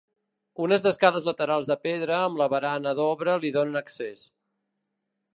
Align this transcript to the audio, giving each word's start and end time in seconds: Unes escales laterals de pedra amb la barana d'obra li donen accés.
Unes 0.67 0.85
escales 0.91 1.25
laterals 1.29 1.67
de 1.71 1.75
pedra 1.83 2.17
amb 2.29 2.41
la 2.41 2.47
barana 2.53 2.93
d'obra 3.01 3.35
li 3.43 3.51
donen 3.59 3.81
accés. 3.83 4.25